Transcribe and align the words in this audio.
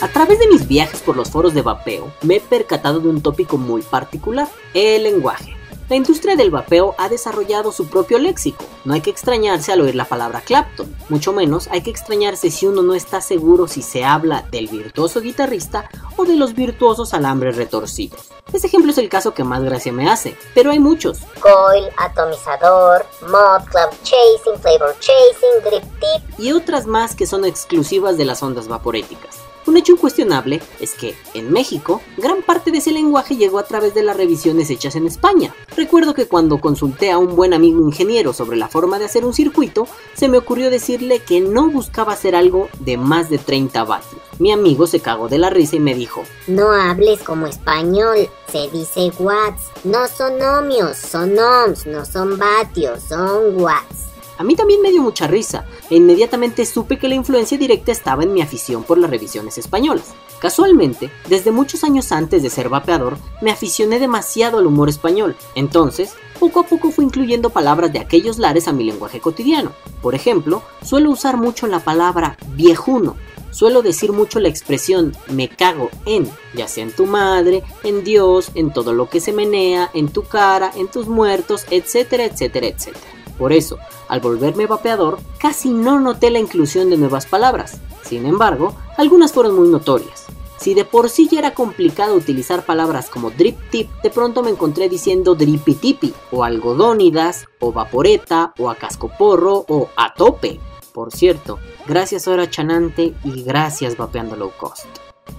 A 0.00 0.06
través 0.06 0.38
de 0.38 0.46
mis 0.46 0.68
viajes 0.68 1.00
por 1.00 1.16
los 1.16 1.28
foros 1.28 1.54
de 1.54 1.62
vapeo, 1.62 2.12
me 2.22 2.36
he 2.36 2.40
percatado 2.40 3.00
de 3.00 3.08
un 3.08 3.20
tópico 3.20 3.58
muy 3.58 3.82
particular, 3.82 4.46
el 4.72 5.02
lenguaje. 5.02 5.56
La 5.88 5.96
industria 5.96 6.36
del 6.36 6.52
vapeo 6.52 6.94
ha 6.98 7.08
desarrollado 7.08 7.72
su 7.72 7.88
propio 7.88 8.20
léxico. 8.20 8.64
No 8.84 8.94
hay 8.94 9.00
que 9.00 9.10
extrañarse 9.10 9.72
al 9.72 9.80
oír 9.80 9.96
la 9.96 10.04
palabra 10.04 10.40
Clapton, 10.40 10.94
mucho 11.08 11.32
menos 11.32 11.66
hay 11.72 11.82
que 11.82 11.90
extrañarse 11.90 12.52
si 12.52 12.66
uno 12.66 12.82
no 12.82 12.94
está 12.94 13.20
seguro 13.20 13.66
si 13.66 13.82
se 13.82 14.04
habla 14.04 14.46
del 14.52 14.68
virtuoso 14.68 15.20
guitarrista 15.20 15.90
o 16.16 16.24
de 16.24 16.36
los 16.36 16.54
virtuosos 16.54 17.12
alambres 17.12 17.56
retorcidos. 17.56 18.30
Ese 18.52 18.68
ejemplo 18.68 18.92
es 18.92 18.98
el 18.98 19.08
caso 19.08 19.34
que 19.34 19.42
más 19.42 19.64
gracia 19.64 19.92
me 19.92 20.08
hace, 20.08 20.36
pero 20.54 20.70
hay 20.70 20.78
muchos. 20.78 21.18
Coil, 21.40 21.88
atomizador, 21.96 23.04
mod, 23.22 23.64
club 23.64 23.90
chasing, 24.04 24.60
flavor 24.60 24.94
chasing, 25.00 25.64
grip 25.64 25.82
tip 25.82 26.38
y 26.38 26.52
otras 26.52 26.86
más 26.86 27.16
que 27.16 27.26
son 27.26 27.44
exclusivas 27.44 28.16
de 28.16 28.26
las 28.26 28.44
ondas 28.44 28.68
vaporéticas. 28.68 29.47
Un 29.68 29.76
hecho 29.76 29.92
incuestionable 29.92 30.62
es 30.80 30.94
que, 30.94 31.14
en 31.34 31.52
México, 31.52 32.00
gran 32.16 32.40
parte 32.40 32.70
de 32.70 32.78
ese 32.78 32.90
lenguaje 32.90 33.36
llegó 33.36 33.58
a 33.58 33.64
través 33.64 33.92
de 33.92 34.02
las 34.02 34.16
revisiones 34.16 34.70
hechas 34.70 34.96
en 34.96 35.06
España. 35.06 35.54
Recuerdo 35.76 36.14
que 36.14 36.26
cuando 36.26 36.58
consulté 36.58 37.10
a 37.10 37.18
un 37.18 37.36
buen 37.36 37.52
amigo 37.52 37.78
ingeniero 37.80 38.32
sobre 38.32 38.56
la 38.56 38.68
forma 38.68 38.98
de 38.98 39.04
hacer 39.04 39.26
un 39.26 39.34
circuito, 39.34 39.86
se 40.14 40.28
me 40.28 40.38
ocurrió 40.38 40.70
decirle 40.70 41.20
que 41.20 41.42
no 41.42 41.68
buscaba 41.68 42.14
hacer 42.14 42.34
algo 42.34 42.70
de 42.80 42.96
más 42.96 43.28
de 43.28 43.36
30 43.36 43.84
vatios. 43.84 44.22
Mi 44.38 44.52
amigo 44.52 44.86
se 44.86 45.00
cagó 45.00 45.28
de 45.28 45.36
la 45.36 45.50
risa 45.50 45.76
y 45.76 45.80
me 45.80 45.94
dijo, 45.94 46.22
No 46.46 46.72
hables 46.72 47.22
como 47.22 47.46
español, 47.46 48.30
se 48.50 48.70
dice 48.70 49.12
watts, 49.18 49.64
no 49.84 50.08
son 50.08 50.40
ohmios, 50.40 50.96
son 50.96 51.38
ohms, 51.38 51.84
no 51.84 52.06
son 52.06 52.38
vatios, 52.38 53.02
son 53.02 53.60
watts. 53.60 54.06
A 54.38 54.44
mí 54.44 54.54
también 54.54 54.80
me 54.80 54.90
dio 54.90 55.02
mucha 55.02 55.26
risa, 55.26 55.66
e 55.90 55.96
inmediatamente 55.96 56.64
supe 56.64 56.98
que 56.98 57.08
la 57.08 57.16
influencia 57.16 57.58
directa 57.58 57.92
estaba 57.92 58.22
en 58.22 58.32
mi 58.32 58.40
afición 58.40 58.84
por 58.84 58.96
las 58.96 59.10
revisiones 59.10 59.58
españolas. 59.58 60.14
Casualmente, 60.40 61.10
desde 61.28 61.50
muchos 61.50 61.82
años 61.82 62.12
antes 62.12 62.42
de 62.42 62.50
ser 62.50 62.68
vapeador, 62.68 63.18
me 63.42 63.50
aficioné 63.50 63.98
demasiado 63.98 64.58
al 64.58 64.66
humor 64.66 64.88
español, 64.88 65.36
entonces, 65.56 66.14
poco 66.38 66.60
a 66.60 66.62
poco 66.62 66.92
fui 66.92 67.04
incluyendo 67.04 67.50
palabras 67.50 67.92
de 67.92 67.98
aquellos 67.98 68.38
lares 68.38 68.68
a 68.68 68.72
mi 68.72 68.84
lenguaje 68.84 69.20
cotidiano. 69.20 69.72
Por 70.00 70.14
ejemplo, 70.14 70.62
suelo 70.84 71.10
usar 71.10 71.36
mucho 71.36 71.66
la 71.66 71.80
palabra 71.80 72.38
viejuno, 72.54 73.16
Suelo 73.50 73.82
decir 73.82 74.12
mucho 74.12 74.40
la 74.40 74.48
expresión 74.48 75.16
me 75.28 75.48
cago 75.48 75.90
en, 76.04 76.30
ya 76.54 76.68
sea 76.68 76.84
en 76.84 76.92
tu 76.92 77.06
madre, 77.06 77.64
en 77.82 78.04
Dios, 78.04 78.50
en 78.54 78.72
todo 78.72 78.92
lo 78.92 79.08
que 79.08 79.20
se 79.20 79.32
menea, 79.32 79.90
en 79.94 80.08
tu 80.08 80.22
cara, 80.22 80.70
en 80.76 80.88
tus 80.88 81.08
muertos, 81.08 81.64
etcétera, 81.70 82.24
etcétera, 82.26 82.66
etcétera. 82.68 83.17
Por 83.38 83.52
eso, 83.52 83.78
al 84.08 84.20
volverme 84.20 84.66
vapeador, 84.66 85.18
casi 85.38 85.70
no 85.70 86.00
noté 86.00 86.30
la 86.30 86.40
inclusión 86.40 86.90
de 86.90 86.96
nuevas 86.96 87.26
palabras. 87.26 87.78
Sin 88.02 88.26
embargo, 88.26 88.74
algunas 88.96 89.32
fueron 89.32 89.56
muy 89.56 89.68
notorias. 89.68 90.26
Si 90.58 90.74
de 90.74 90.84
por 90.84 91.08
sí 91.08 91.28
ya 91.30 91.38
era 91.38 91.54
complicado 91.54 92.16
utilizar 92.16 92.66
palabras 92.66 93.08
como 93.10 93.30
drip 93.30 93.56
tip, 93.70 93.88
de 94.02 94.10
pronto 94.10 94.42
me 94.42 94.50
encontré 94.50 94.88
diciendo 94.88 95.36
drippy 95.36 95.74
tipi, 95.74 96.14
o 96.32 96.42
algodónidas, 96.42 97.46
o 97.60 97.72
vaporeta, 97.72 98.52
o 98.58 98.68
a 98.68 98.74
cascoporro, 98.74 99.64
o 99.68 99.88
a 99.96 100.14
tope. 100.14 100.58
Por 100.92 101.12
cierto, 101.12 101.60
gracias 101.86 102.26
Hora 102.26 102.50
Chanante 102.50 103.14
y 103.22 103.44
gracias 103.44 103.96
Vapeando 103.96 104.34
Low 104.34 104.50
Cost. 104.58 104.86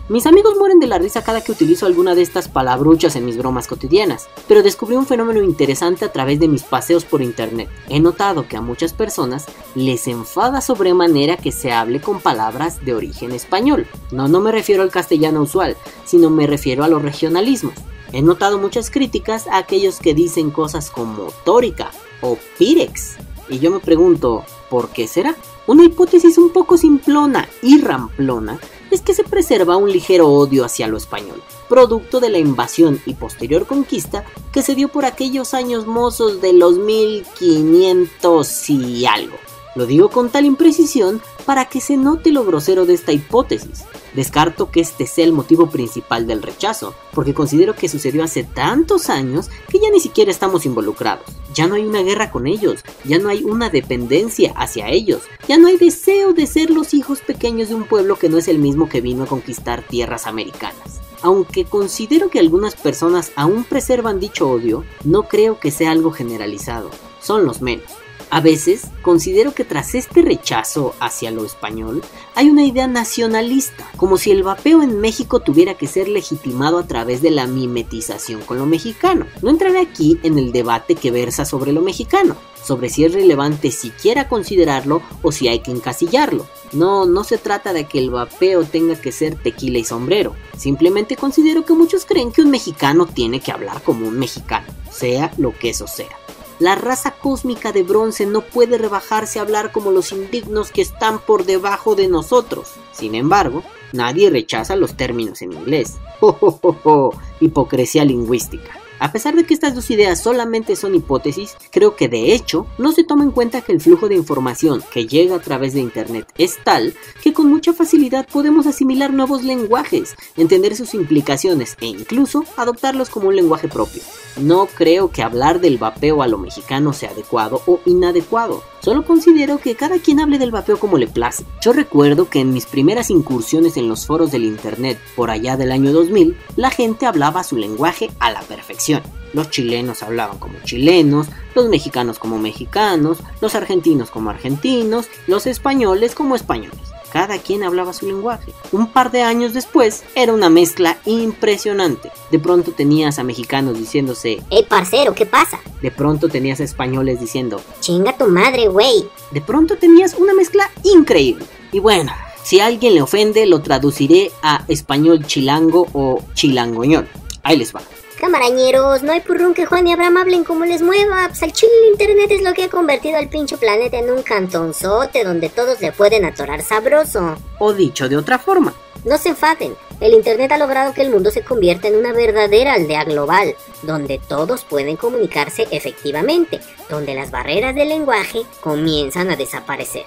Mis 0.09 0.25
amigos 0.25 0.55
mueren 0.57 0.79
de 0.79 0.87
la 0.87 0.97
risa 0.97 1.23
cada 1.23 1.43
que 1.43 1.51
utilizo 1.51 1.85
alguna 1.85 2.15
de 2.15 2.23
estas 2.23 2.47
palabruchas 2.47 3.15
en 3.15 3.25
mis 3.25 3.37
bromas 3.37 3.67
cotidianas, 3.67 4.27
pero 4.47 4.63
descubrí 4.63 4.95
un 4.95 5.05
fenómeno 5.05 5.43
interesante 5.43 6.03
a 6.03 6.11
través 6.11 6.39
de 6.39 6.47
mis 6.47 6.63
paseos 6.63 7.05
por 7.05 7.21
internet. 7.21 7.69
He 7.89 7.99
notado 7.99 8.47
que 8.47 8.57
a 8.57 8.61
muchas 8.61 8.93
personas 8.93 9.45
les 9.75 10.07
enfada 10.07 10.61
sobremanera 10.61 11.37
que 11.37 11.51
se 11.51 11.71
hable 11.71 12.01
con 12.01 12.21
palabras 12.21 12.83
de 12.83 12.95
origen 12.95 13.33
español. 13.33 13.85
No, 14.11 14.27
no 14.27 14.39
me 14.39 14.51
refiero 14.51 14.81
al 14.81 14.89
castellano 14.89 15.43
usual, 15.43 15.77
sino 16.05 16.31
me 16.31 16.47
refiero 16.47 16.83
a 16.83 16.87
los 16.87 17.03
regionalismos. 17.03 17.75
He 18.11 18.23
notado 18.23 18.57
muchas 18.57 18.89
críticas 18.89 19.45
a 19.45 19.57
aquellos 19.57 19.99
que 19.99 20.15
dicen 20.15 20.49
cosas 20.49 20.89
como 20.89 21.27
tórica 21.45 21.91
o 22.21 22.39
pirex. 22.57 23.17
Y 23.47 23.59
yo 23.59 23.69
me 23.69 23.79
pregunto, 23.79 24.43
¿por 24.71 24.89
qué 24.89 25.07
será? 25.07 25.35
Una 25.67 25.83
hipótesis 25.83 26.39
un 26.39 26.49
poco 26.49 26.77
simplona 26.77 27.47
y 27.61 27.79
ramplona 27.79 28.59
es 28.91 29.01
que 29.01 29.13
se 29.13 29.23
preserva 29.23 29.77
un 29.77 29.91
ligero 29.91 30.27
odio 30.29 30.65
hacia 30.65 30.87
lo 30.87 30.97
español, 30.97 31.41
producto 31.67 32.19
de 32.19 32.29
la 32.29 32.39
invasión 32.39 33.01
y 33.05 33.13
posterior 33.13 33.65
conquista 33.65 34.25
que 34.51 34.61
se 34.61 34.75
dio 34.75 34.89
por 34.89 35.05
aquellos 35.05 35.53
años 35.53 35.87
mozos 35.87 36.41
de 36.41 36.53
los 36.53 36.77
1500 36.77 38.69
y 38.69 39.05
algo. 39.05 39.37
Lo 39.75 39.85
digo 39.85 40.09
con 40.09 40.29
tal 40.29 40.45
imprecisión 40.45 41.21
para 41.49 41.65
que 41.65 41.81
se 41.81 41.97
note 41.97 42.31
lo 42.31 42.45
grosero 42.45 42.85
de 42.85 42.93
esta 42.93 43.11
hipótesis. 43.11 43.83
Descarto 44.13 44.69
que 44.69 44.81
este 44.81 45.07
sea 45.07 45.25
el 45.25 45.33
motivo 45.33 45.71
principal 45.71 46.27
del 46.27 46.43
rechazo, 46.43 46.93
porque 47.11 47.33
considero 47.33 47.73
que 47.73 47.89
sucedió 47.89 48.23
hace 48.23 48.43
tantos 48.43 49.09
años 49.09 49.49
que 49.67 49.79
ya 49.79 49.89
ni 49.89 49.99
siquiera 49.99 50.29
estamos 50.29 50.67
involucrados. 50.67 51.25
Ya 51.55 51.65
no 51.65 51.73
hay 51.73 51.85
una 51.85 52.03
guerra 52.03 52.29
con 52.29 52.45
ellos, 52.45 52.83
ya 53.03 53.17
no 53.17 53.29
hay 53.29 53.43
una 53.43 53.71
dependencia 53.71 54.53
hacia 54.55 54.89
ellos, 54.89 55.23
ya 55.47 55.57
no 55.57 55.69
hay 55.69 55.77
deseo 55.77 56.33
de 56.33 56.45
ser 56.45 56.69
los 56.69 56.93
hijos 56.93 57.21
pequeños 57.21 57.69
de 57.69 57.73
un 57.73 57.85
pueblo 57.85 58.19
que 58.19 58.29
no 58.29 58.37
es 58.37 58.47
el 58.47 58.59
mismo 58.59 58.87
que 58.87 59.01
vino 59.01 59.23
a 59.23 59.27
conquistar 59.27 59.81
tierras 59.81 60.27
americanas. 60.27 61.01
Aunque 61.23 61.65
considero 61.65 62.29
que 62.29 62.37
algunas 62.37 62.75
personas 62.75 63.31
aún 63.35 63.63
preservan 63.63 64.19
dicho 64.19 64.47
odio, 64.47 64.85
no 65.03 65.23
creo 65.23 65.59
que 65.59 65.71
sea 65.71 65.89
algo 65.89 66.11
generalizado, 66.11 66.91
son 67.19 67.47
los 67.47 67.63
menos. 67.63 67.89
A 68.29 68.41
veces 68.41 68.87
considero 69.01 69.53
que 69.53 69.63
tras 69.63 69.95
este 69.95 70.21
rechazo 70.21 70.93
hacia 70.99 71.31
lo 71.31 71.45
español 71.45 72.03
hay 72.35 72.49
una 72.49 72.63
idea 72.63 72.87
nacionalista, 72.87 73.89
como 73.97 74.17
si 74.17 74.31
el 74.31 74.43
vapeo 74.43 74.83
en 74.83 75.01
México 75.01 75.39
tuviera 75.39 75.73
que 75.73 75.87
ser 75.87 76.07
legitimado 76.07 76.77
a 76.77 76.85
través 76.85 77.21
de 77.21 77.31
la 77.31 77.47
mimetización 77.47 78.41
con 78.41 78.59
lo 78.59 78.65
mexicano. 78.65 79.25
No 79.41 79.49
entraré 79.49 79.79
aquí 79.79 80.19
en 80.23 80.37
el 80.37 80.51
debate 80.51 80.95
que 80.95 81.11
versa 81.11 81.43
sobre 81.43 81.73
lo 81.73 81.81
mexicano, 81.81 82.35
sobre 82.63 82.89
si 82.89 83.03
es 83.03 83.13
relevante 83.13 83.71
siquiera 83.71 84.29
considerarlo 84.29 85.01
o 85.23 85.31
si 85.31 85.47
hay 85.47 85.59
que 85.59 85.71
encasillarlo. 85.71 86.45
No, 86.71 87.05
no 87.05 87.23
se 87.23 87.39
trata 87.39 87.73
de 87.73 87.85
que 87.85 87.97
el 87.97 88.11
vapeo 88.11 88.63
tenga 88.63 88.95
que 88.95 89.11
ser 89.11 89.41
tequila 89.41 89.79
y 89.79 89.83
sombrero. 89.83 90.35
Simplemente 90.55 91.15
considero 91.15 91.65
que 91.65 91.73
muchos 91.73 92.05
creen 92.05 92.31
que 92.31 92.43
un 92.43 92.51
mexicano 92.51 93.07
tiene 93.07 93.39
que 93.39 93.51
hablar 93.51 93.81
como 93.81 94.07
un 94.07 94.19
mexicano, 94.19 94.67
sea 94.91 95.31
lo 95.37 95.57
que 95.57 95.71
eso 95.71 95.87
sea. 95.87 96.18
La 96.59 96.75
raza 96.75 97.11
cósmica 97.11 97.71
de 97.71 97.83
bronce 97.83 98.25
no 98.25 98.41
puede 98.41 98.77
rebajarse 98.77 99.39
a 99.39 99.43
hablar 99.43 99.71
como 99.71 99.91
los 99.91 100.11
indignos 100.11 100.71
que 100.71 100.81
están 100.81 101.19
por 101.19 101.45
debajo 101.45 101.95
de 101.95 102.09
nosotros. 102.09 102.73
Sin 102.91 103.15
embargo, 103.15 103.63
nadie 103.93 104.29
rechaza 104.29 104.75
los 104.75 104.97
términos 104.97 105.41
en 105.41 105.53
inglés. 105.53 105.97
¡Oh, 106.21 107.13
Hipocresía 107.39 108.03
lingüística. 108.03 108.77
A 108.99 109.11
pesar 109.13 109.35
de 109.35 109.45
que 109.45 109.53
estas 109.53 109.73
dos 109.73 109.89
ideas 109.91 110.21
solamente 110.21 110.75
son 110.75 110.93
hipótesis, 110.93 111.55
creo 111.71 111.95
que 111.95 112.09
de 112.09 112.33
hecho 112.33 112.67
no 112.77 112.91
se 112.91 113.05
toma 113.05 113.23
en 113.23 113.31
cuenta 113.31 113.61
que 113.61 113.71
el 113.71 113.79
flujo 113.79 114.09
de 114.09 114.15
información 114.15 114.83
que 114.91 115.07
llega 115.07 115.35
a 115.35 115.41
través 115.41 115.73
de 115.73 115.79
Internet 115.79 116.27
es 116.37 116.57
tal 116.63 116.93
que 117.23 117.33
con 117.33 117.49
mucha 117.49 117.73
facilidad 117.73 118.27
podemos 118.27 118.67
asimilar 118.67 119.13
nuevos 119.13 119.43
lenguajes, 119.43 120.15
entender 120.35 120.75
sus 120.75 120.93
implicaciones 120.93 121.77
e 121.79 121.85
incluso 121.85 122.43
adoptarlos 122.57 123.09
como 123.09 123.29
un 123.29 123.35
lenguaje 123.35 123.69
propio. 123.69 124.01
No 124.37 124.67
creo 124.67 125.11
que 125.11 125.23
hablar 125.23 125.59
del 125.59 125.77
vapeo 125.77 126.21
a 126.21 126.27
lo 126.27 126.37
mexicano 126.37 126.93
sea 126.93 127.11
adecuado 127.11 127.61
o 127.65 127.79
inadecuado. 127.85 128.63
Solo 128.81 129.05
considero 129.05 129.57
que 129.57 129.75
cada 129.75 129.99
quien 129.99 130.19
hable 130.19 130.39
del 130.39 130.51
vapeo 130.51 130.79
como 130.79 130.97
le 130.97 131.07
place. 131.07 131.43
Yo 131.61 131.73
recuerdo 131.73 132.29
que 132.29 132.39
en 132.39 132.53
mis 132.53 132.65
primeras 132.65 133.09
incursiones 133.09 133.75
en 133.75 133.89
los 133.89 134.05
foros 134.05 134.31
del 134.31 134.45
internet 134.45 134.97
por 135.15 135.29
allá 135.29 135.57
del 135.57 135.71
año 135.71 135.91
2000, 135.91 136.37
la 136.55 136.69
gente 136.69 137.05
hablaba 137.05 137.43
su 137.43 137.57
lenguaje 137.57 138.09
a 138.19 138.31
la 138.31 138.41
perfección. 138.41 138.88
Los 139.33 139.49
chilenos 139.49 140.03
hablaban 140.03 140.39
como 140.39 140.59
chilenos, 140.63 141.27
los 141.55 141.69
mexicanos 141.69 142.19
como 142.19 142.37
mexicanos, 142.37 143.19
los 143.41 143.55
argentinos 143.55 144.09
como 144.09 144.29
argentinos, 144.29 145.07
los 145.27 145.47
españoles 145.47 146.15
como 146.15 146.35
españoles 146.35 146.79
cada 147.11 147.39
quien 147.39 147.63
hablaba 147.63 147.93
su 147.93 148.07
lenguaje. 148.07 148.53
Un 148.71 148.87
par 148.87 149.11
de 149.11 149.23
años 149.23 149.53
después 149.53 150.03
era 150.15 150.33
una 150.33 150.49
mezcla 150.49 150.97
impresionante. 151.05 152.11
De 152.31 152.39
pronto 152.39 152.71
tenías 152.71 153.19
a 153.19 153.23
mexicanos 153.23 153.77
diciéndose, 153.77 154.41
¡Ey, 154.49 154.63
parcero, 154.63 155.13
qué 155.13 155.25
pasa! 155.25 155.59
De 155.81 155.91
pronto 155.91 156.29
tenías 156.29 156.59
a 156.59 156.63
españoles 156.63 157.19
diciendo, 157.19 157.61
¡Chinga 157.79 158.17
tu 158.17 158.27
madre, 158.27 158.67
güey! 158.67 159.09
De 159.31 159.41
pronto 159.41 159.77
tenías 159.77 160.13
una 160.13 160.33
mezcla 160.33 160.69
increíble. 160.83 161.45
Y 161.71 161.79
bueno, 161.79 162.11
si 162.43 162.59
a 162.59 162.67
alguien 162.67 162.95
le 162.95 163.01
ofende, 163.01 163.45
lo 163.45 163.61
traduciré 163.61 164.31
a 164.41 164.63
español 164.67 165.25
chilango 165.25 165.87
o 165.93 166.23
chilangoñol. 166.33 167.07
Ahí 167.43 167.57
les 167.57 167.73
va. 167.75 167.81
Camarañeros, 168.19 169.01
no 169.01 169.13
hay 169.13 169.21
purrón 169.21 169.53
que 169.53 169.65
Juan 169.65 169.87
y 169.87 169.93
Abraham 169.93 170.17
hablen 170.17 170.43
como 170.43 170.65
les 170.65 170.81
mueva. 170.81 171.27
Pues 171.29 171.41
al 171.41 171.53
chile 171.53 171.71
internet 171.89 172.29
es 172.31 172.41
lo 172.41 172.53
que 172.53 172.65
ha 172.65 172.69
convertido 172.69 173.17
al 173.17 173.29
pinche 173.29 173.57
planeta 173.57 173.97
en 173.97 174.11
un 174.11 174.23
cantonzote 174.23 175.23
donde 175.23 175.47
todos 175.47 175.79
le 175.79 175.93
pueden 175.93 176.25
atorar 176.25 176.61
sabroso. 176.61 177.37
O 177.59 177.71
dicho 177.71 178.09
de 178.09 178.17
otra 178.17 178.37
forma. 178.37 178.73
No 179.05 179.17
se 179.17 179.29
enfaden, 179.29 179.73
el 180.01 180.13
internet 180.13 180.51
ha 180.51 180.57
logrado 180.57 180.93
que 180.93 181.01
el 181.01 181.11
mundo 181.11 181.31
se 181.31 181.43
convierta 181.43 181.87
en 181.87 181.95
una 181.95 182.11
verdadera 182.11 182.73
aldea 182.73 183.05
global, 183.05 183.55
donde 183.83 184.19
todos 184.27 184.65
pueden 184.65 184.97
comunicarse 184.97 185.67
efectivamente, 185.71 186.59
donde 186.89 187.15
las 187.15 187.31
barreras 187.31 187.73
del 187.73 187.87
lenguaje 187.87 188.41
comienzan 188.59 189.29
a 189.29 189.37
desaparecer. 189.37 190.03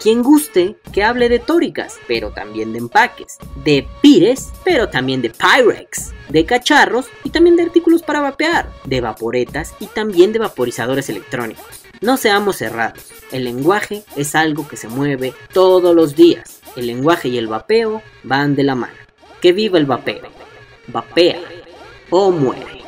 Quien 0.00 0.22
guste, 0.22 0.76
que 0.92 1.02
hable 1.02 1.28
de 1.28 1.38
tóricas, 1.38 1.96
pero 2.06 2.30
también 2.30 2.72
de 2.72 2.78
empaques, 2.78 3.38
de 3.64 3.86
pires, 4.02 4.52
pero 4.64 4.88
también 4.88 5.22
de 5.22 5.30
pyrex, 5.30 6.12
de 6.28 6.44
cacharros 6.44 7.06
y 7.24 7.30
también 7.30 7.56
de 7.56 7.64
artículos 7.64 8.02
para 8.02 8.20
vapear, 8.20 8.70
de 8.84 9.00
vaporetas 9.00 9.74
y 9.80 9.86
también 9.86 10.32
de 10.32 10.38
vaporizadores 10.38 11.08
electrónicos. 11.08 11.64
No 12.00 12.16
seamos 12.16 12.56
cerrados, 12.56 13.04
el 13.32 13.44
lenguaje 13.44 14.04
es 14.16 14.34
algo 14.34 14.68
que 14.68 14.76
se 14.76 14.88
mueve 14.88 15.34
todos 15.52 15.94
los 15.94 16.14
días. 16.14 16.60
El 16.76 16.86
lenguaje 16.86 17.28
y 17.28 17.38
el 17.38 17.46
vapeo 17.46 18.02
van 18.22 18.54
de 18.54 18.62
la 18.62 18.74
mano. 18.74 18.94
Que 19.40 19.52
viva 19.52 19.78
el 19.78 19.86
vapeo. 19.86 20.28
Vapea 20.88 21.40
o 22.10 22.30
muere. 22.30 22.85